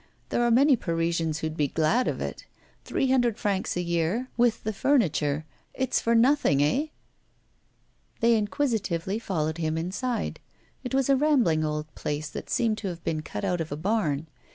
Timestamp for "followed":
9.19-9.59